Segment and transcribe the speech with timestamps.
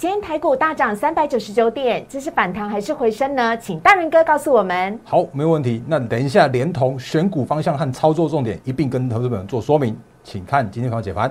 [0.00, 3.54] 今天台股大涨三百九十九点，这是反弹还是回升呢？
[3.58, 4.98] 请大人哥告诉我们。
[5.04, 5.84] 好，没问题。
[5.86, 9.94] 那等一下，连同选股方向和操作重点一并跟投资朋友做说明，
[10.24, 11.30] 请看今天盘解盘。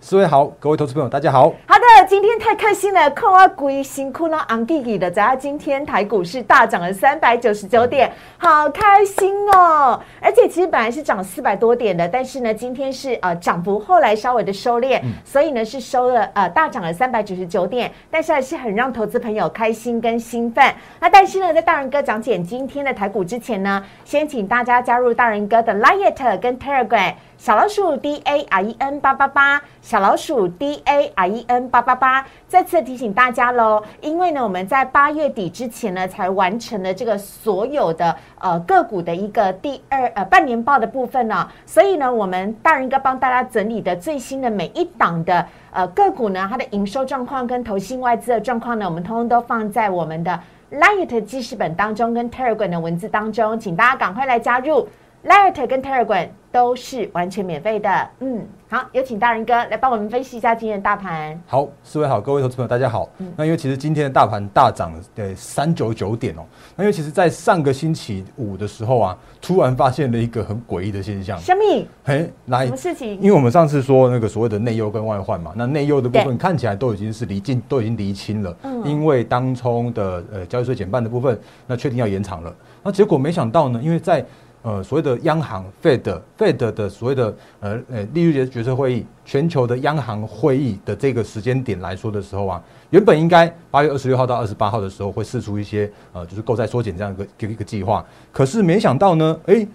[0.00, 1.52] 四位好，各位投资朋友，大家好。
[1.66, 10.00] 好的，今天太开心了，看我鬼辛苦了，昂弟弟的，咱今天台股是大涨了三百九十九点，好开心哦！
[10.20, 20.64] 而且其实本来是涨四百多点的，但是呢，今天是呃涨幅后来稍微的收敛，所以呢是收了呃大涨了三百九十九点，但是还是很让投资朋友开心跟兴奋。
[21.00, 27.14] 那但是呢，在大人哥讲解今天的台股之前呢，先请大家加入大人哥的 Line 跟 Telegram。
[27.38, 50.40] 小老鼠 D A R E N 八八八，小老鼠 D A R E N 八八八，再次提醒大家喽，因为呢，我们在八月底之前呢，才完成了这个所有的呃个股的一个第二呃半年报的部分呢，所以呢，我们大人哥帮大家整理的最新的每一档的呃个股呢，它的营收状况跟投信外资的状况呢，我们通通都放在我们的
[50.72, 54.88] Light 记事本当中跟 Telegram 的文字当中，请大家赶快来加入。
[55.24, 56.28] Light 跟 Telegram。
[56.50, 61.38] 都是完全免费的，嗯，好，有请大人哥来帮我们分析一下今天的大盘。
[61.46, 63.06] 好，四位好，各位投资朋友大家好。
[63.36, 66.40] 那因为其实今天的大盘大涨的三九九点哦，
[66.74, 71.38] 那因为其实，在上个星期五的时候啊，突然发现了一个很诡异的现象。
[71.38, 71.86] 什么？
[72.02, 73.20] 嘿，来，什么事情？
[73.20, 78.56] 因为我们上次说那个所谓的内忧跟外患嘛，那内忧的部分看起来都已经是离近，都已经离清了。
[78.62, 78.82] 嗯。
[78.88, 82.52] 因为当冲的呃交易税减半的部分，那确定要延长了。
[82.82, 84.24] 那结果没想到呢，因为在
[84.68, 99.66] 呃，所谓的央行 Fed Fed 的所谓的呃呃利率决策会议，全球的央行会议的这个时间点来说的时候啊，原本应该八月二十六号到二十八号的时候会试出一些呃就是购债缩减这样一个一个计划，可是没想到呢，哎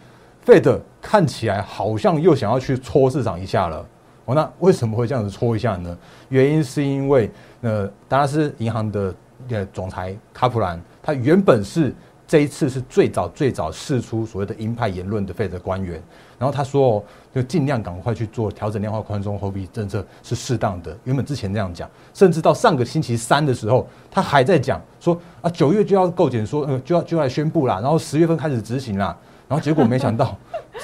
[0.45, 3.83] ，Fed 看起来好像又想要去戳市场一下了。
[4.25, 5.97] 哦，那为什么会这样子戳一下呢？
[6.29, 7.31] 原因是因为
[7.61, 9.15] 呃，达拉斯银行的
[9.49, 11.91] 呃总裁卡普兰，他原本是。
[12.27, 16.01] 这一次是最早最早释出所谓的鹰派言论的费德官员，
[16.39, 17.03] 然后他说哦，
[17.33, 20.97] 就尽量赶快去做调整量化宽松货币政策是适当的。
[21.03, 29.15] 原本之前这样讲，甚至到上个星期三的时候，他还在讲说啊，九月就要构减，说嗯就要就要宣布啦，然后十月份开始执行啦，
[29.53, 30.35] 然后结果没想到。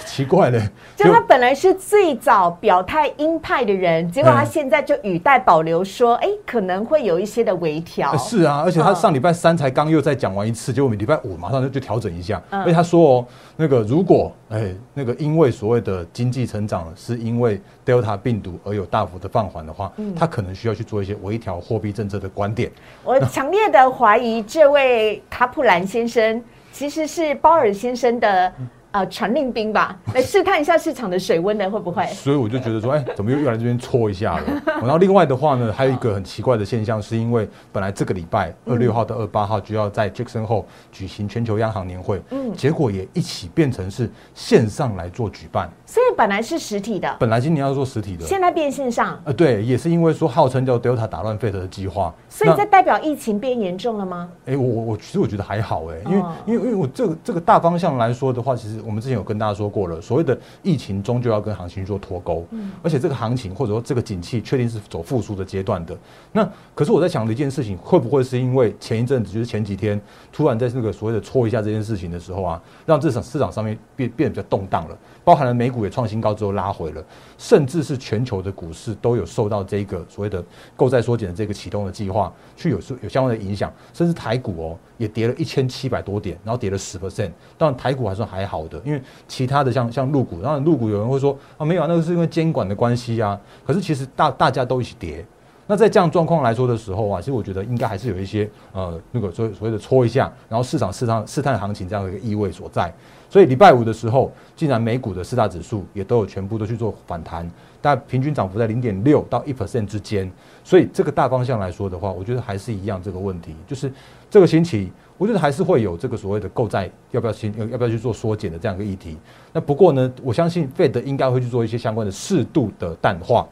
[0.06, 0.62] 奇怪嘞，
[0.96, 8.16] 就他本来是最早表态鹰派的人，结果他现在就语带保留说，哎，可能会有一些的微调。
[8.16, 12.40] 是啊，而且他上礼拜三才刚又再讲完一次，结果礼拜五马上就就调整一下。
[12.52, 13.25] 而且他说哦，
[13.56, 22.72] 那个如果哎那个因为所谓的经济成长是因为 Delta 病毒而有大幅的放缓的话，他可能需要去做一些微调货币政策的观点。
[23.03, 26.41] 我强烈的怀疑这位卡普兰先生
[26.72, 28.53] 其实是鲍尔先生的。
[28.92, 32.06] 呃，传令兵吧， 来试探一下市场的水温呢会不会？
[32.08, 34.62] 所以我就觉得说，哎，怎么又又来这边搓一下了？
[34.82, 45.70] 然后另外的话呢，还有一个很奇怪的现象，是因为本来这个礼拜二六号到二八号就要在 Jackson 后举行全球央行年会，嗯，结果也一起变成是线上来做举办。
[45.86, 49.20] 所以本来是实体的，本来今年要做实体的，现在变线上。
[49.24, 52.12] 呃，对，也是因为说号称叫 Delta 打乱 Fed 的计划。
[52.28, 54.30] 所以这代表疫情变严重了吗？
[54.46, 65.97] 哎，我我我其实我觉得还好哎，因为因为因为我这个这个大方向来说的话，其实我们之前有跟大家说过了，所谓的疫情终究要跟行情做脱钩，嗯，而且这个行情或者说这个景气确定是走复苏的阶段的。
[66.31, 70.00] 那可是我在想的一件事情，会不会是因为前一阵子就是前几天
[70.31, 77.03] 突然在那个所谓的搓一下这件事情的时候啊，让市场市场上面变变得比较动荡了，包含了美股也创新高之后拉回了，
[77.38, 80.44] 甚至是全球的股市都有受到这个所谓的
[80.75, 87.31] 购债缩减的这个启动的计划去有有相关的影响，甚至台股哦也跌了一千七百多点，然后跌了十 percent。
[87.57, 93.40] 当然台股还算还好的，因为其他的像像陆股，当然陆股有人会说啊没有啊，那个是因为监管的关系啊。
[93.66, 95.25] 可是其实大大家都一起跌。
[95.72, 102.91] 那在这样状况来说的时候啊，其实我觉得应该还是有一些呃那个所所谓的搓一下，然后市场市场试探行情这样的一个意味所在。
[103.29, 107.47] 所以礼拜五的时候，竟然美股的四大指数也都有全部都去做反弹，
[107.79, 110.31] 但平均涨幅在零点六到一 percent 之间。
[110.63, 113.93] 所以这个大方向来说的话，我觉得还是一样这个问题，就是
[114.29, 119.17] 这个星期，我觉得还是会有这个所谓的购债要不要先要不要去做缩减的这样一个议题。
[119.52, 123.47] 那不过呢，我相信 Fed 应该会去做一些相关的适度的淡化，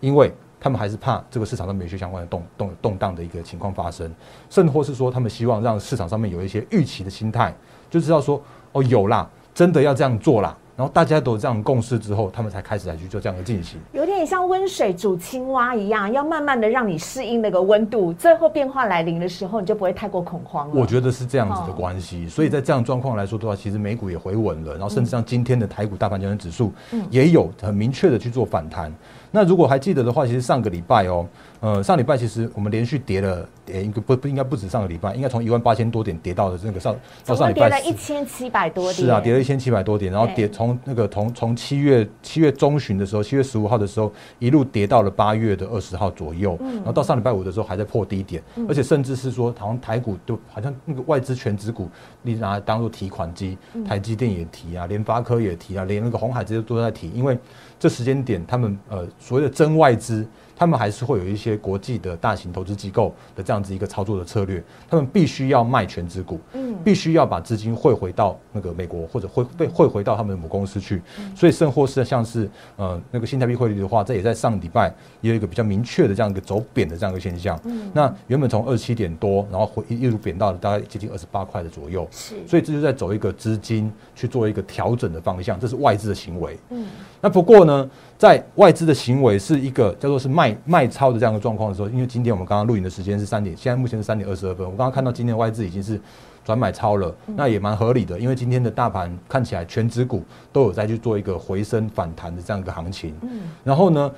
[0.00, 4.12] 因为他们还是怕这个市场上面有些相关的动动动荡的一个情况发生，
[4.50, 7.54] 甚或是说他们希望让市场上面有一些预期的心态，
[7.88, 10.56] 就知道说哦有啦，真的要这样做啦。
[10.76, 20.74] 然后大家都这样共识之后，他们才开始来去做这样的进行，有点像温水煮青蛙一样，要慢慢的让你适应那个温度，最后变化来临的时候，你就不会太过恐慌了。
[20.74, 26.70] 我觉得是这样子的关系，所以在这样状况来说的话，其实美股也回稳了，然后甚至像今天的台股大盘交易指数，
[27.08, 28.92] 也有很明确的去做反弹。
[29.30, 31.26] 那如果还记得的话，其实上个礼拜哦。
[31.66, 51.90] 呃，上礼拜其实我们连续跌了，跌应该不不应该不止上个礼拜，应该从一万八千多点跌到了那个上到上礼拜跌了一千七百多点，是啊，跌了一千七百多点，然后跌从那个从从七月七月中旬的时候，七月十五号的时候一路跌到了八月的二十号左右，然后到上礼拜五的时候还在破低点，而且甚至是说好像台股都好像那个外资全指股，
[52.22, 57.36] 你拿来当做提款机，台积电也提啊，联发科也提啊，连那个红海这些都在提，因为
[57.76, 60.24] 这时间点他们呃所谓的真外资。
[60.56, 71.02] 他们还是会有一些国际的大型投资机构的这样子一个操作的策略，他们必须要卖全资股，嗯，必须要把资金汇回到那个美国或者汇被汇回到他们的母公司去，
[71.34, 86.86] 所以甚或是像是呃那个新台币汇率的话，这也在上礼拜也有一个比较明确的这样一个走贬的这样一个现象，嗯，那原本从二十七点多，然后回一路贬到了大概接近二十八块的左右，是，所以这就在走一个资金去做一个调整的方向，这是外资的行为，嗯，
[87.20, 87.90] 那不过呢。
[88.18, 94.66] 在外资的行为是一个叫做是卖卖超的这样的状况的时候，因为今天我们刚刚录影的时间是三点，现在目前是三点二十二分。
[94.66, 96.00] 我刚刚看到今天外资已经是
[96.44, 100.22] 转买超了，那也蛮合理的，因为今天的大盘看起来全指股
[100.52, 103.14] 都有在去做一个回升反弹的这样一个行情。
[103.22, 104.12] 嗯，然后呢，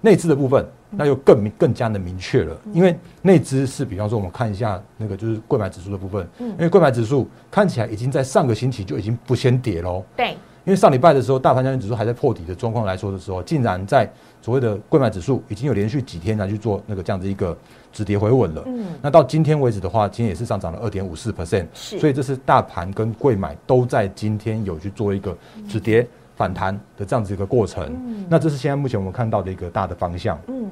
[0.00, 10.04] 内资的部分那就更明更加的明确了，因为内资是比方说我们看一下那个就是贵买指数的部分，嗯，因为贵买指数看起来已经在上个星期就已经不先跌喽。
[10.16, 10.36] 对。
[10.66, 14.10] 因为上礼拜的时候，大盘交易指数还在破底的状况来说的时候，竟然在
[14.44, 17.56] 所谓的贵买指数已经有连续几天来去做那个这样的一个
[17.90, 18.62] 止跌回稳了。
[18.66, 21.64] 嗯，那到今天为止的话，今天也是上涨了二点五四 percent。
[21.72, 25.34] 是，所以这是大盘跟贵买都在今天有去做一个
[25.66, 26.06] 止跌
[26.36, 27.86] 反弹的这样子一个过程。
[28.06, 30.38] 嗯，那这是现在目前我们看到的一个大的方向。
[30.48, 30.63] 嗯。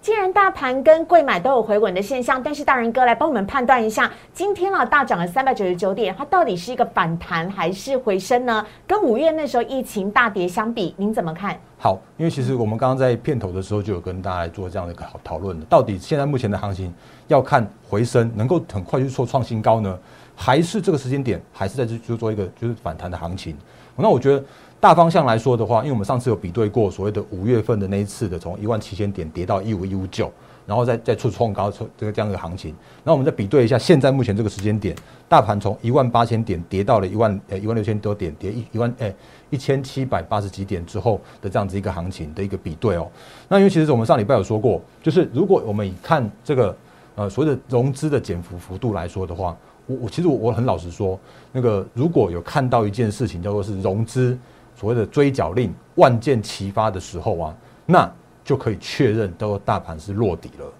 [0.00, 8.64] 既然大盘跟贵买都有回稳的现象，但是大人哥来帮我们判断一下，今天啊大涨了三百九十九点，它到底是一个反弹还是回升呢？
[8.86, 11.58] 跟五月那时候疫情大跌相比，您怎么看？
[11.78, 16.94] 好，因为其实我们刚刚在片头的时候就有跟大家做这样的一个讨讨论的，到底现在目前的行情
[17.26, 19.98] 要看回升能够很快去做创新高呢，
[20.36, 23.56] 还是这个时间点还是在这就做一个就是反弹的行情？
[23.96, 24.44] 那我觉得。
[24.80, 30.32] 大方向来说的话，因为我们上次有比对过所谓的五月份的那一次的从一万七千点跌到一五一五九，
[30.66, 32.72] 然后再再出冲高出这个这样一个行情，
[33.02, 34.94] 那我们再比对一下现在目前这个时间点，
[35.28, 39.12] 大盘从一万八千点跌到了一万呃一万六千多点，跌一一万诶
[39.50, 43.10] 一千七百八十几点之后的这样子一个行情的一个比对哦。
[43.48, 46.76] 那因为其实我们上礼拜有说过，就是如果我们以看这个
[47.16, 51.18] 呃所谓的融资的减幅幅度来说的话，我我其实我我很老实说，
[51.50, 54.38] 那个如果有看到一件事情叫做是融资。
[54.78, 58.08] 所谓的追缴令万箭齐发的时候啊，那
[58.44, 60.72] 就可以确认，都大盘是落底了。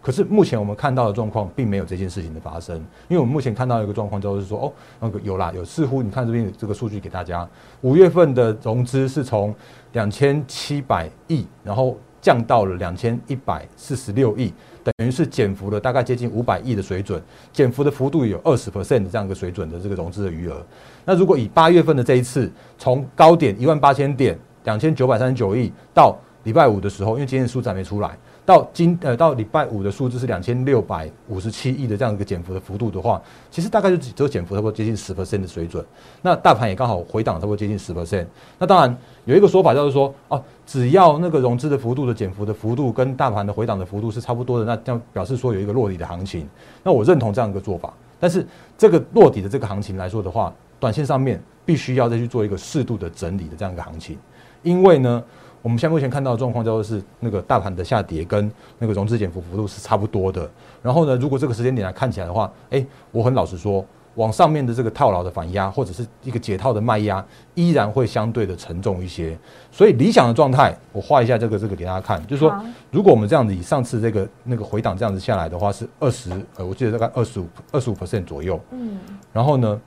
[0.00, 2.76] 可是目前我们看到的状况，并没有这件事情的发生。
[3.08, 7.48] 因为我们目前看到一个状况，就是说，哦，那个有啦，有似乎你看这边这个数据给大家，
[7.80, 9.52] 五月份的融资是从
[9.94, 14.52] 两千七百亿，然后降到了两千一百四十六亿。
[14.84, 17.20] 等于是减幅了大概接近五百亿的水准，
[17.50, 20.62] 减幅的幅度有二十 percent 的这样一个水准的这个融资的余额。
[21.04, 28.16] 那如果以八月份的这一次，从高点一万八千点两千九百三十九亿到礼拜五的时候，因为今天数字还没出来。
[28.46, 33.18] 到今呃到礼拜五的数字是两千六百五十七亿的这样一个减幅的幅度的话，
[33.50, 35.82] 其实大概就只有减幅差不多接近十 percent 的水准。
[36.20, 38.26] 那大盘也刚好回档差不多接近十 percent。
[38.58, 38.94] 那当然
[39.24, 46.46] 有一个说法叫做说，哦，只要那个融资的幅度的减幅的幅度跟大盘的回档的幅度是差不多的，那这样表示说有一个落底的行情。
[46.82, 47.90] 那我认同这样一个做法。
[48.20, 48.46] 但是
[48.76, 50.52] 这个落底的这个行情来说的话，
[50.84, 54.18] 短线上面必须要再去做一个适度的整理的这样一个行情，
[54.62, 55.24] 因为呢。
[55.64, 60.46] 我们现在目前看到的状况，叫做是那个大盘的下跌跟那个融资减幅幅度是差不多的。
[60.82, 63.82] 然后呢，如果这个时间点来看起来的话，哎，我很老实说，
[64.16, 67.24] 往上面的这个套牢的反压或者是一个解套的卖压，
[67.54, 69.34] 依然会相对的沉重一些。
[69.72, 72.54] 所以理想的状态，我画一下这个这个给大家看，就是说，
[72.90, 78.60] 如果我们这样子以上次这个那个回档这样子下来的话，是二十呃，我记得大概二十五二十五 percent 左右。
[78.72, 78.98] 嗯。
[79.32, 79.80] 然后呢，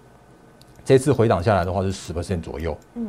[0.87, 2.77] 这次回档下来的话是十 percent 左右。
[2.95, 3.07] 嗯。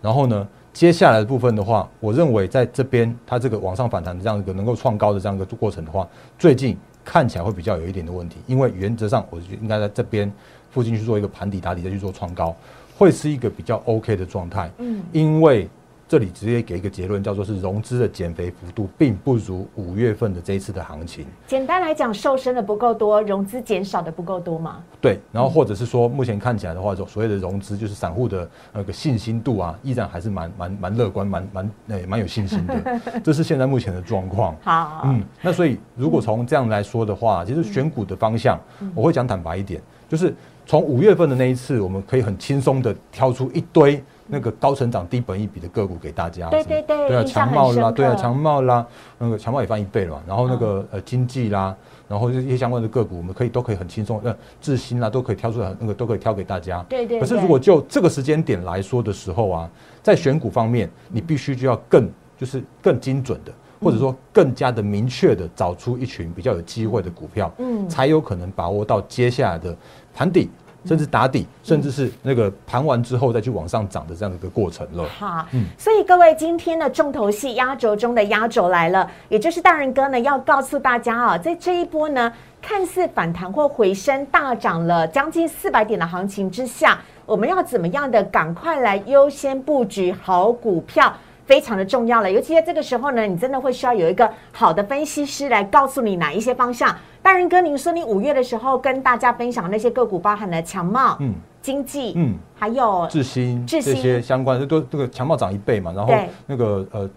[0.00, 0.48] 然后呢？
[0.72, 6.06] 接下来的部分的话，我认为在这边它这个往上反弹的这样一个能够创高的这样一个过程的话，
[6.38, 10.32] 最近看起来会比较有一点的问题，因为原则上我觉得应该在这边
[10.70, 12.54] 附近去做一个盘底打底再去做创高，
[12.96, 14.70] 会是一个比较 OK 的状态。
[14.78, 15.68] 嗯，因为
[16.08, 21.26] 这里直接给一个结论，叫做是融资的减肥幅度并不如五月份的这一次的行情。
[21.46, 24.82] 简单来讲，瘦身的不够多，融资减少的不够多嘛？
[25.02, 33.00] 对，然后或者是说，目前看起来的话，就所谓的融资，就是散户的那个信心度啊，依然还是蛮蛮蛮乐观，蛮蛮诶蛮有信心的。
[33.22, 34.56] 这是现在目前的状况。
[34.62, 38.58] 好，嗯，那所以如果从这样来说的话，其实选股的方向，
[38.94, 40.34] 我会讲坦白一点，就是
[40.64, 44.02] 从五月份的那一次，我们可以很轻松的挑出一堆。
[44.30, 50.22] 那个高成长、低本一比的个股给大家，对对对，对啊，强茂啦，对啊，强茂啦，那个强茂也翻一倍了嘛。
[50.26, 51.74] 然后那个呃经济啦，
[52.06, 56.84] 然后这些相关的个股，我们可以都可以很轻松，呃，智新啦都可以挑出来，那个都可以挑给大家。
[56.88, 57.18] 对对。
[57.18, 59.70] 可是如果就这个时间点来说的时候啊，
[60.02, 69.74] 在选股方面，你必须就要更就是更精准的，或者说更加的明确的找出一群比较有机会的股票，嗯，才有可能把握到接下来的
[70.14, 70.50] 盘底。
[70.88, 75.04] 甚至打底，甚至是那个盘完之后再去往上涨的这样的一个过程了。
[75.18, 91.14] 好，嗯，所以各位今天的重头戏压轴中的压轴来了，也就是大人哥呢要告诉大家啊，在这一波呢看似反弹或回升大涨了将近四百点的行情之下，我们要怎么样的赶快来优先布局好股票，
[91.48, 92.30] 非常的重要了。
[92.30, 96.94] 尤其在这个时候呢，你真的会需要有一个好的分析师来告诉你哪一些方向。
[97.22, 106.12] 大仁哥，您说你五月的时候跟大家分享那些个股，包含了强茂、嗯，经济，嗯，还有智新这些相关的，都这个强茂涨一倍嘛，然后
[106.46, 107.10] 那个呃呃，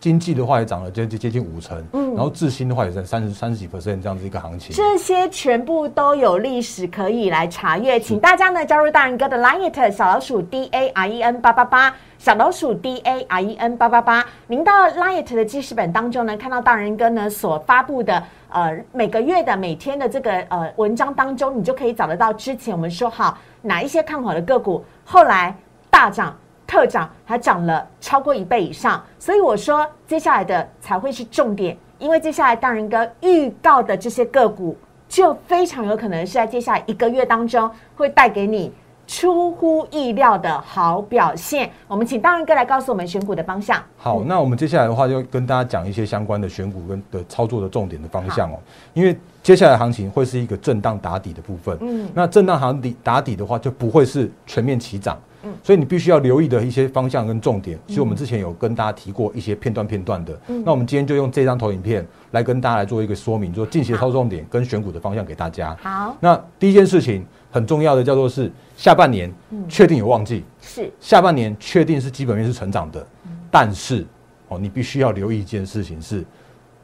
[0.00, 11.94] 经济的话也涨了接接接近五成，嗯，然后智新的话也在三十三十几 percent 这样子一个行情，这些全部都有历史可以来查阅，请大家呢加入大人哥的 Line 小老鼠 D A R E N 八八八。
[12.18, 25.54] 小老鼠 D A R E N 八八八，您到 Light 的记事本当中呢，看到大人哥呢所发布的呃每个月的每天的这个呃文章当中，你就可以找得到之前我们说好哪一些看好的个股，后来
[25.90, 26.34] 大涨
[26.66, 29.02] 特涨，还涨了超过一倍以上。
[29.18, 34.76] 所以我说接下来的才会是重点，因为接下来大人哥预告的这些个股，
[35.08, 38.72] 就非常有可能是在接下来一个月当中会带给你。
[39.08, 43.80] 出乎意料的好表现，我们请大仁哥来告诉我们选股的方向。
[43.96, 48.58] 好，那我们接下来的话就跟大家讲一些相关的选股跟的操作的重点的方向哦。
[48.94, 65.76] 因为接下来行情会是一个震荡打底的部分，嗯，那震荡行底打底的话就不会是全面起涨，嗯，所以你必须要留意的一些方向跟重点，其实我们之前有跟大家提过一些片段片段的，嗯，那我们今天就用这张投影片来跟大家来做一个说明，做近期操作重点跟选股的方向给大家。
[65.80, 67.24] 好，那第一件事情。
[67.48, 69.32] 很重要的叫做是下半年
[69.66, 70.92] 确定有旺季，是。
[71.00, 73.06] 下半年确定是基本面是成长的，
[73.50, 74.04] 但是
[74.48, 76.22] 哦，你必须要留意一件事情是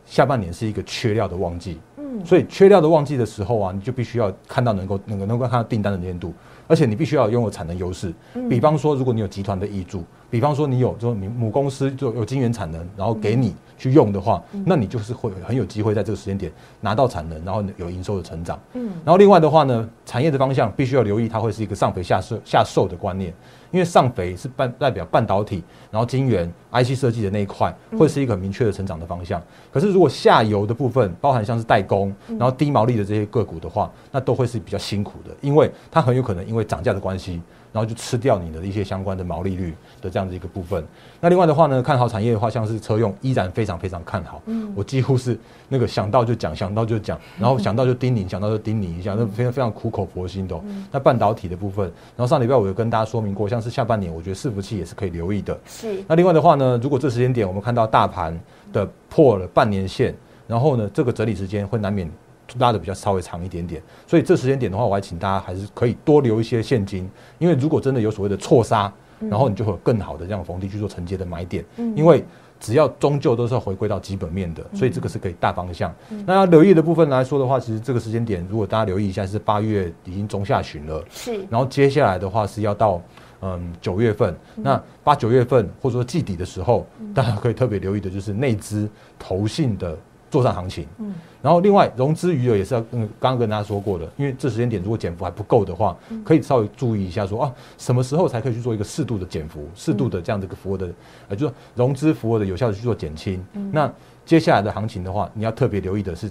[0.07, 1.79] 下半年是一个缺料的旺季，
[2.13, 6.33] 嗯，所以缺料的旺季的时候啊，你就必须要看到能够能够能够看到订单的粘度，
[6.67, 8.13] 而且你必须要拥有产能优势，
[8.49, 10.05] 比方说如果你有集团的挹注。
[10.33, 16.51] 比方说，你有就你母公司就有晶圆产能，然后给你去用的话，那你就是会很有机会在这个时间点
[16.81, 18.59] 拿到产能，然后有营收的成长。
[18.73, 23.31] 嗯，然后另外的话呢，产业的方向必须要留意，它会是一个上肥下瘦下瘦的观念，
[23.73, 29.43] 因为上肥是半代表半导体，然后晶圆 IC 设计的那一块会是一个明确的成长的方向。
[29.73, 37.41] 可是如果下游的部分，包含像是代工，然后低毛利的这些个股的话，那都会是比较辛苦的，因为它很有可能因为涨价的关系。
[37.73, 40.85] 然后就吃掉你的一些相关的毛利率的这样子一个部分。
[41.23, 44.43] 那另外的话呢，看好产业的话，像是车用依然非常非常看好。
[44.45, 45.39] 嗯，我几乎是
[45.71, 50.55] 那个想到就讲，想到就讲，然后想到就叮咛， 想到就叮咛一下，那非常非常苦口婆心的。
[50.91, 55.59] 那半导体的部分，然后上礼拜我有跟大家说明过，像是下半年，我觉得伺服器也是可以留意的。
[55.65, 56.05] 是。
[56.07, 58.39] 那另外的话呢，如果这时间点我们看到大盘
[58.73, 60.15] 的破了半年线，
[60.47, 62.11] 然后呢，这个整理时间会难免。
[62.59, 71.65] 拉的比较稍微长一点点，所以这时间点的话，我还请大家还是可以多留一些现金，因为如果真的有所谓的错杀，然后你就会有更好的这样逢低去做承接的买点。
[71.97, 72.23] 因为
[72.61, 75.95] 只要终究都是要回归到基本面的，所以这个是可以大方向。
[76.27, 81.41] 那要留意的部分来说的话，其实这个时间点，如果大家留意一下，是八月已经中下旬了，是。
[81.49, 83.01] 然后接下来的话是要到
[83.43, 89.95] 嗯九月份，那八九月份或者说季底的时候，大家可以特别留意的就是内资投信的。
[90.33, 95.95] 做上行情，嗯，然后另外融资余额也是要，嗯，刚刚跟大家说过的，因为这时间点如果减幅还不够的话，
[96.25, 100.91] 可以稍微注意一下，说啊，什么时候才可以去做一个适度的减幅，适度的这样的一个幅额的，
[101.29, 103.45] 呃，就是融资幅额的有效的去做减轻。
[103.71, 103.93] 那
[104.25, 106.31] 接下来的行情的话，你要特别留意的是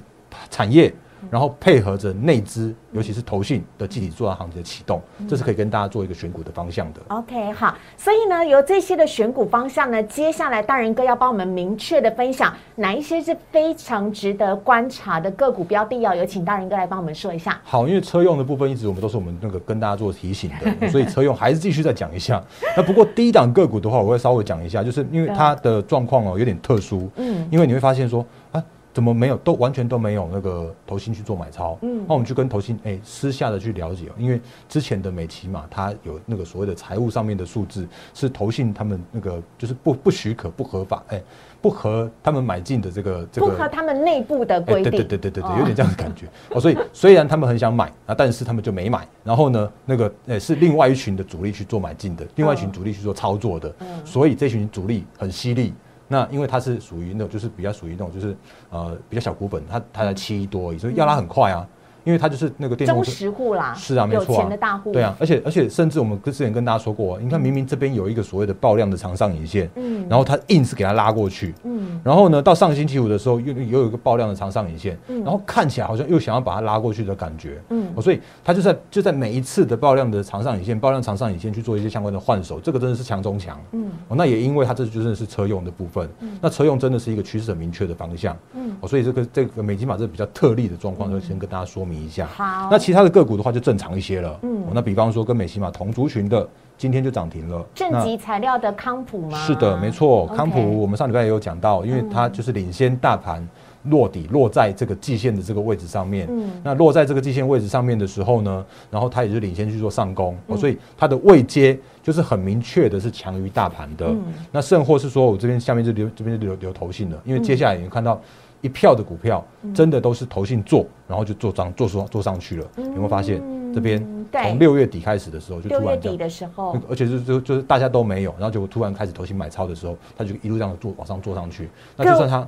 [0.50, 0.92] 产业
[1.30, 7.02] 然后配合着内资，尤其是投信的集体做大行情的启动，这是可以跟大家做一个选股的方向的。
[7.10, 17.60] OK，好，所以呢，有这些的选股方向呢，接下来大人哥要帮我们明确的分享哪一些是非常值得观察的个股标的哦，有请大人哥来帮我们说一下。
[17.64, 22.42] 好，因为车用的部分一直我们都是我们那个跟大家做提醒的，所以车用还是继续再讲一下。
[22.76, 28.64] 那不过低档个股的话，我会稍微讲一下，就是因为它的状况哦有点特殊，嗯因为你会发现说啊。
[28.94, 29.38] 怎么没有？
[29.38, 31.78] 都完全都没有那个投信去做买超。
[31.82, 41.22] 嗯那我们就跟投信哎、私下的去了解哦，因为之前的美琪嘛它有那个所谓的财务上面的数字是投信他们那个就是不不许可不合法哎、
[41.62, 44.88] 不合他们买进的这个这个不合他们内部的规定。
[44.88, 46.60] 哎对对对对对有点这样的感觉哦。
[46.60, 49.08] 所以虽然他们很想买啊，但是他们就没买。
[49.24, 53.74] 然后呢，那个呃是另外一群的主力去做买进的，另外一群主力去做操作的。
[53.80, 55.74] 嗯所以这群主力很犀利。
[56.12, 58.36] 那因为它是属于那种就是比较属于那种就是
[58.70, 61.66] 呃比较小股本，它它才七多，所以要拉很快啊。
[62.04, 63.04] 因为它就是那个电动。
[63.04, 70.08] 实户啦，是啊，没错、啊，钱的大户，对啊，而且而且甚至我们之前跟大家说过，你看明明这边有一个所谓的爆量的长上影线，嗯。
[70.10, 72.00] 然后它硬是给它拉过去，嗯。
[72.04, 75.24] 然后呢，到上个星期五的时候又又有一个爆量的长上影线，嗯。
[75.24, 77.92] 然后看起来好像又想要把它拉过去的感觉，嗯。
[77.96, 83.90] 哦，所以他就在就在每一次的爆量的长上影线、爆量长上影线去做一些相关的换手，这个真的是强中强，嗯。
[84.08, 92.28] 哦，那也因为它这就真的是车用的部分，那车用真的是一个趋势很明确的方向，嗯，哦，所以这个这个美金马这比较特例的状况，就先跟大家说明一下。
[92.28, 99.38] 好，那其他的个股的话就正常一些了，嗯哦那比方说跟美西马同族群的，今天就涨停了，正极材料的康普吗？
[99.40, 100.28] 是的，没错。
[100.28, 103.48] 康普我们上礼拜也有讲到，因为它就是领先大盘
[103.86, 106.28] 落底落在这个季线的这个位置上面。
[106.30, 114.08] 嗯那落在这个季线位置上面的时候呢，然后它也是领先去做上攻，嗯哦，所以它的位阶就是很明确的是强于大盘的。
[114.08, 118.22] 嗯那甚或是说我这边下面就留这边就留留头信了，因为接下来你看到。
[118.62, 119.74] 一票的股票嗯。
[119.74, 122.68] 真的都是投信做，然后就做涨做上做上去了。
[122.78, 123.42] 有没有发现？
[123.74, 126.74] 这边从六月底开始的时候就六月突然底的时候。
[126.74, 131.70] 那，个而且就就就是大家都没有，然后结果突然开始投信买超的时候，他就一路这样做往上做上去。
[131.96, 132.46] 那就算他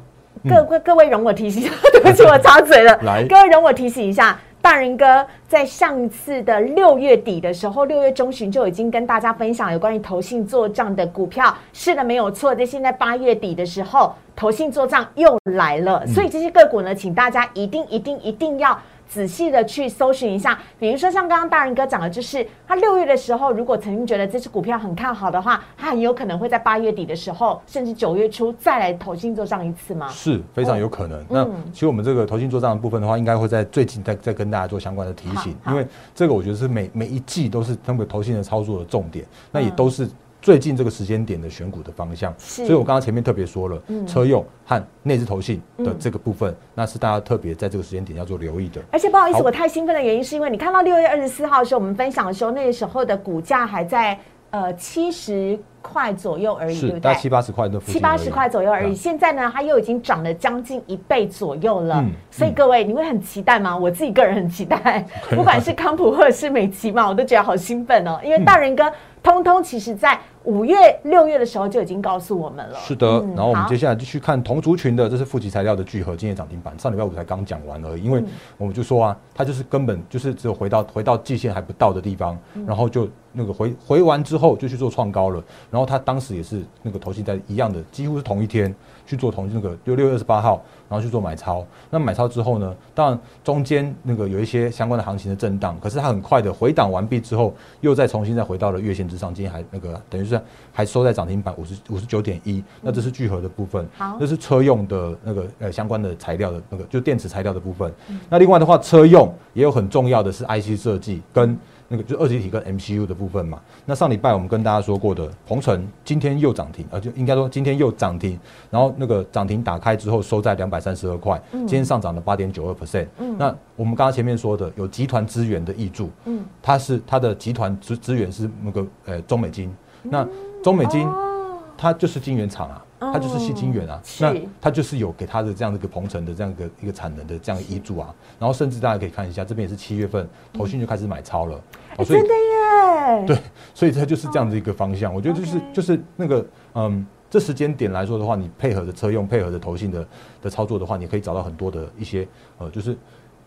[0.49, 2.93] 各位各位容我提醒一下， 对不起，我插嘴了。
[3.03, 3.25] 来。
[3.25, 12.55] 各位容我提醒一下，大人哥在上一次的六月底的时候，六月中旬就已经跟大家分享有关于投信做账的股票，是的，没有错。
[12.55, 18.79] 在现在八月底的时候，投信做账又来了，所以这些个股呢，请大家一定一定一定要。
[19.13, 30.07] 仔细的去搜寻一下，比如说像刚刚大人哥讲的，就是他六月的时候，如果曾经觉得这只股票很看好的话，他很有可能会在八月底的时候，甚至九月初再来投信做账一次吗？
[30.09, 31.23] 是非常有可能。
[31.29, 35.85] 那嗯其实我们这个投信做账的部分的话，应该会在最近再再跟大家做相关的提醒，因为
[36.15, 40.09] 这个我觉得是每每一季都是他们投信的操作的重点，那也嗯都是。
[40.43, 44.05] 最近这个时间点的选股的方向，所以我刚刚前面特别说了，嗯。
[44.05, 48.81] 车用和内资投信的嗯这个部分，那是大家特别在这个时间点要做留意的。
[48.91, 57.19] 而且不好意思，我太兴奋的原因是因为你看到六月二十四号的时候，我们分享的时候，那个时候的股价还在呃七十块左右而已，对不对大概？
[57.19, 62.01] 七八十块的，七八十块左右而已，现在呢，它又已经涨了将近一倍左右了。
[62.01, 63.77] 嗯所以各位，你会很期待吗？
[63.77, 68.19] 我自己个人很期待， 不管是康普或者是美琪嘛，我都觉得好兴奋哦。
[68.23, 68.91] 因为嗯大人哥
[69.21, 72.75] 通通其实在五月、六月的时候就已经告诉我们了。
[72.79, 78.03] 是的，嗯然后我们接下来就去看同族群的，这是富集材料的聚合，今天涨停板，上礼拜五才刚讲完而已。
[78.03, 85.43] 因为嗯我们就说啊，它就是根本就是只有回到回到季线还不到的地方，嗯然后就那个回回完之后就去做创高了。
[85.73, 88.73] 然后他当时也是那个投信在一样的，几乎是同一天
[89.07, 91.65] 去做同那个就六月二十八号，然后去做买超。
[91.89, 100.39] 那买超之后呢，当然中间那个有一些相关的行情的震荡，可是它很快的回档完毕之后，又再重新再回到了月线之上，今天还那个等于是
[100.71, 107.91] 还收在涨停板五十五十九点一，那这是聚合的部分，好这是车用的那个呃相关的材料的那个就电池材料的部分。
[108.29, 113.59] 那另外的话，车用也有很重要的是 IC 设计跟那个就二极体跟 MCU 的部分嘛。
[113.85, 118.37] 那上礼拜我们跟大家说过的，鹏程今天又涨停，呃，就应该说今天又涨停，
[118.69, 122.73] 然后那个涨停打开之后收在两百三十二块，今天上涨了八点九二。
[122.73, 123.07] percent。
[123.37, 126.43] 那我们刚刚前面说的有集团资源的益助，嗯。
[126.59, 130.27] 它是它的集团资资源是那个呃中美金，那
[130.63, 143.37] 中美金哦，它就是晶圆厂啊，它就是细晶圆啊，是那它就是有给它的这样的一个鹏程的这样一个一个产能的这样的依注啊，然后甚至大家可以看一下，这边也是七月份投信就开始买超了，哎哦所以真的耶，对，
[143.73, 145.13] 所以它就是这样的一个方向。
[145.13, 150.07] 我觉得就是就是那个嗯，这时间点来说的话，你配合着车用，配合着投信的
[150.41, 152.97] 的操作的话，你可以找到很多的一些呃，就是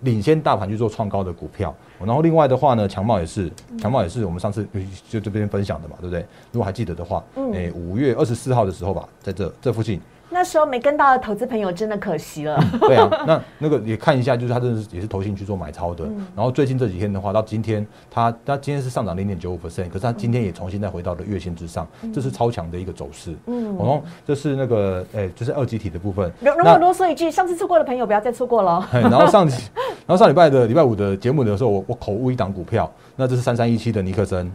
[0.00, 1.74] 领先大盘去做创高的股票。
[1.98, 4.66] 然后另外的话呢，强茂也是，强茂也是我们上次
[5.08, 6.20] 就这边分享的嘛，对不对？
[6.52, 12.62] 如果还记得的话，嗯诶，五月二十四号的时候吧，在这这附近那时候没跟到的投资朋友真的可惜了。
[12.80, 16.04] 对啊，那那个也看一下，就是他真的是也是投信去做买超的。
[16.34, 23.34] 然后最近这几天的话，到今天他他今天是上涨零点九五 percent，可是他今天也重新再回到了月线之上，这是超强的一个走势。
[23.46, 26.30] 嗯，然后这是那个诶，就是二级体的部分。
[26.40, 28.86] 如如果啰嗦一句，上次错过的朋友不要再错过了。
[28.92, 34.50] 然后上然后上礼拜的礼拜五的节目的时候，我我口误一档股票，那这是三三一七的尼克森。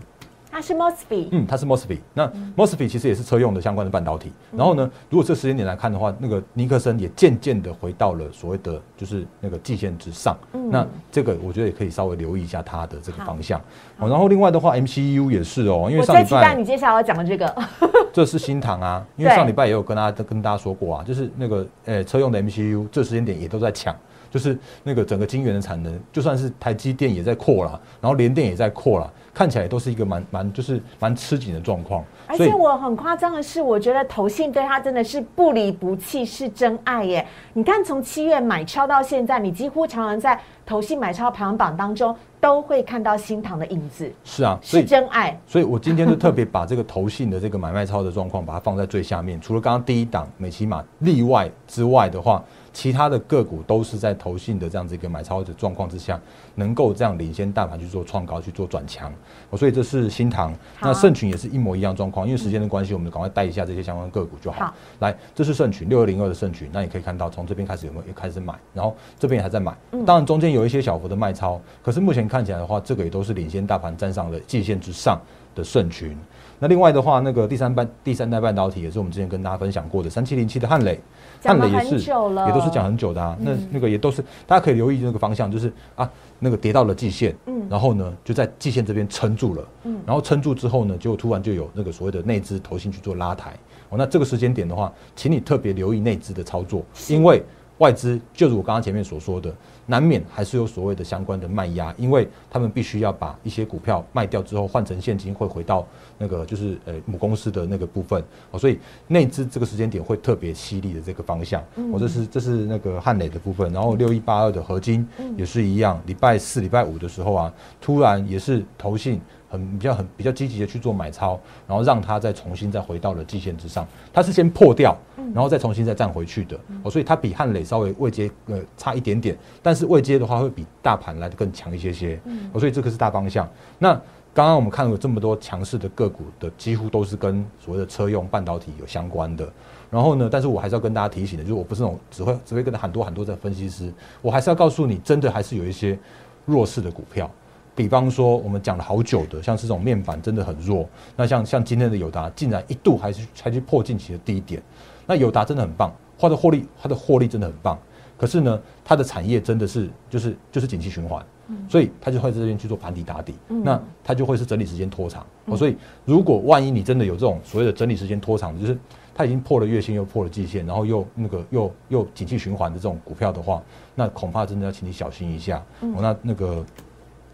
[0.52, 2.00] 它是 Mosfet，嗯，它是 Mosfet。
[2.14, 4.32] 那 Mosfet 其实也是车用的相关的半导体。
[4.56, 10.38] 然后呢，如果这时间点来看的话，那个尼克森也渐渐的回到了所谓的就是那个季线之上。
[10.70, 13.60] 那这个我觉得也可以稍微留意一下它的这个方向。
[13.98, 17.56] 然后另外的话，MCU 也是哦，因为上礼拜你接下来要讲的这个，
[18.12, 23.96] 这是新塘啊，因为上礼拜也有跟大家跟大家说过啊，就是那个呃车用的 MCU，这时间点也都在抢。
[24.32, 32.04] 就是那个整个晶圆的产能，就算是台积电也在扩啦，然后联电也在扩啦，看起来都是一个蛮蛮就是蛮吃紧的状况。
[32.28, 37.28] 而且我很夸张的是，我觉得投信对他真的是不离不弃，是真爱耶！
[37.52, 44.10] 你看从七月买超到现在，你几乎常常在投信买超排行榜当中都会看到新塘的影子。
[44.24, 45.38] 是啊，是真爱。
[45.46, 49.42] 所以我今天就特别把这个投信的这个买卖超的状况，把它放在最下面。
[49.42, 52.42] 除了刚刚第一档美骑马例外之外的话。
[52.74, 56.20] 其他的个股都是在投信的这样子一个买超的状况之下，
[56.56, 59.14] 能够这样领先大盘去做创高、去做转强，
[59.58, 60.54] 所以这是新塘。
[60.80, 64.74] 那盛群也是一模一样状况，因为时间的关系，我们赶快带一下这些相关个股就好。
[65.00, 69.76] 来，这是盛群六二零二的盛群，那你可以看到从这边开始有没有也开始买，然后这边也还在买。
[70.06, 75.20] 当然中间有一些小幅的卖超，可是目前看起来的话，这个也都是领先大盘站上了季线之上
[75.54, 76.18] 的盛群。
[76.60, 81.00] 那另外的话，那个第三半第三代半导体也是我们之前跟大家分享过的三七零七的汉磊。
[81.44, 83.38] 汉磊也是，也都是讲很久的啊。
[83.40, 93.52] 那那个也都是，大家可以留意那个方向，就是啊，那个跌到了季线，嗯，然后呢就在季线这边撑住了，嗯，然后撑住之后呢，就突然就有那个所谓的内资投信去做拉抬。
[93.90, 97.44] 哦，那这个时间点的话，请你特别留意内资的操作，因为
[97.80, 99.54] 外资就是我刚刚前面所说的。
[99.86, 105.86] 难免还是有所谓的相关的卖压，因为他们必须要把一些股票卖掉之后换成现金，会回到
[106.18, 111.64] 那个就是呃母公司的那个部分哦，所以内资这个时间点会特别犀利的这个方向。
[111.92, 119.20] 我这是这是那个汉磊的部分，然后六一八二的合金也是一样，礼拜四、礼拜五的时候啊，突然也是投信。
[119.52, 123.86] 很比较很比较积极的去做买超，然后让它再重新再回到了季线之上。
[124.14, 124.98] 它是先破掉，
[125.34, 126.58] 然后再重新再站回去的。
[126.84, 132.20] 哦，所以它比汉磊稍微位阶呃差一点点，但是未接的话会比大盘来的更强一些些。
[132.26, 133.50] 嗯，所以这个是大方向。
[133.80, 133.94] 那
[134.34, 139.48] 刚刚我们看了这么多强势的个股的，几乎都是跟所谓的车用半导体有相关的。
[139.90, 146.00] 然后呢，但是我还是要跟大家提醒的，就是我不是那种只会只会跟很多很多的分析师，我还是要告诉你，真的还是有一些
[146.46, 147.30] 弱势的股票。
[147.76, 150.88] 比方说，我们讲了好久的，像这种面板真的很弱。
[151.18, 154.62] 那像像今天的友达，竟然一度还是还去破近期的低点。
[155.06, 157.78] 那友达真的很棒，它的获利，它的获利真的很棒。
[158.22, 161.26] 可是呢，它的产业真的是就是就是景气循环，
[161.68, 163.34] 所以它就会在这边去做盘底打底。
[163.48, 165.26] 那它就会是整理时间拖长。
[165.58, 168.78] 所以如果万一你真的有这种所谓的整理时间拖长，就是
[169.16, 173.60] 它已经破了月线又破了季线，然后又那个又又景气循环的这种股票的话，
[173.96, 175.60] 那恐怕真的要请你小心一下。
[175.82, 176.64] 那那个。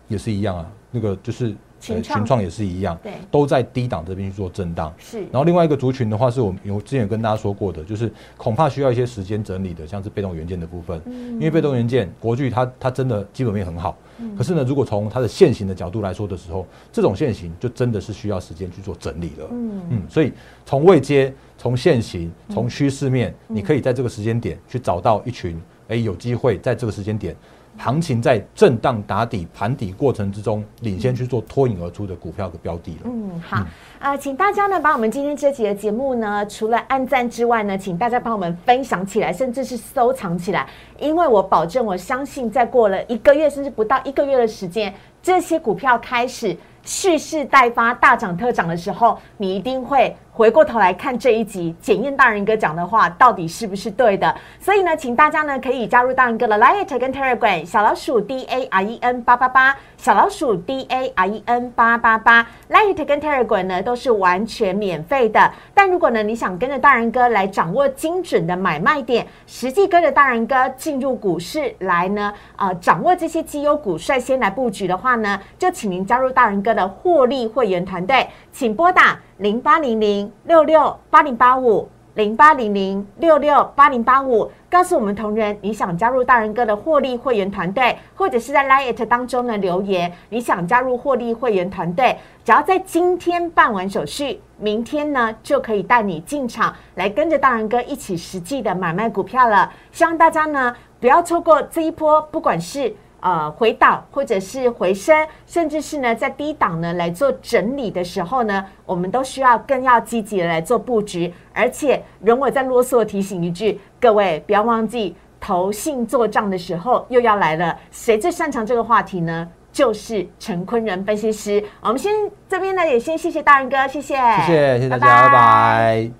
[0.09, 4.93] 也是一样啊，那个就是群创也是一样，对，都在低档这边去做震荡。
[4.97, 11.01] 是，然后另外一个族群的话，是我们有之前跟大家说过的，就是恐怕需要一些时间整理的，像是被动元件的部分。
[11.05, 19.47] 嗯，因为被动元件国巨它它真的基本面很好，嗯，可是呢，如果从它的现行的角度来说的时候，这种现行就真的是需要时间去做整理了。
[19.51, 20.33] 嗯嗯，所以
[20.65, 27.35] 从未接、从现行、从趋势面，你可以在这个时间点去找到一群，哎，有机会在这个时间点。
[27.77, 32.99] 行情在震荡打底盘底过程之中，领先去做脱颖而出的股票的标的了。
[33.05, 33.65] 嗯，好
[33.99, 40.67] 啊，请大家呢把我们今天这集的节目呢，除了按赞之外呢，请大家帮我们分享起来，甚至是收藏起来，
[40.99, 50.15] 因为我保证，我相信在过了一个月甚至不到一个月的时间，这些股票开始蓄势待发、大涨特涨的时候，你一定会。
[50.37, 54.35] 回过头来看这一集，检验大人哥讲的话到底是不是对的？
[54.59, 61.71] 所以呢，请大家呢可以加入大人哥的 Light 跟 Telegram 小老鼠 D A R E N 八八八小老鼠 D A R E N
[61.71, 65.51] 八八八 Light 跟 Telegram 呢都是完全免费的。
[65.73, 79.19] 但如果呢你想跟着大人哥来掌握精准的买卖点，实际跟着大人哥进入股市来呢啊掌握这些绩优股率先来布局的话呢，就请您加入大人哥的获利会员团队，请拨打。
[79.37, 81.87] 零八零零六六八零八五。
[82.15, 99.71] 零八零零六六八零八五，告诉我们同仁你想加入大人哥的获利会员团队，或者是在 Lite 当中呢留言，你想加入获利会员团队，只要在今天办完手续，明天呢就可以带你进场来跟着大人哥一起实际的买卖股票了。
[99.91, 102.95] 希望大家呢不要错过这一波，不管是。
[103.19, 111.33] 呃，回档或者是回升，甚至是呢，在低档呢来做整理的时候呢，我们都需要更要积极的来做布局。
[111.51, 117.77] 而且，容我再啰嗦提醒一句，各位不要忘记，投信做账的时候又要来了。
[117.91, 119.47] 谁最擅长这个话题呢？
[119.71, 121.63] 就是陈坤仁分析师。
[121.81, 122.13] 我们先
[122.47, 126.11] 这边呢，也先谢谢大人哥，谢谢，谢谢，谢谢大家，拜拜。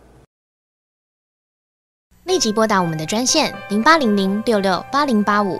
[2.25, 5.60] 立即拨打我们的专线零八零零六六八零八五。